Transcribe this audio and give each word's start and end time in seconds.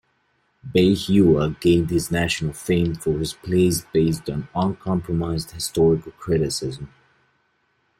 Bai 0.63 0.95
Hua 0.95 1.49
gained 1.59 1.91
his 1.91 2.09
national 2.09 2.53
fame 2.53 2.95
for 2.95 3.19
his 3.19 3.33
plays 3.33 3.83
based 3.93 4.27
on 4.31 4.47
uncompromised 4.55 5.51
historical 5.51 6.11
criticism. 6.13 6.89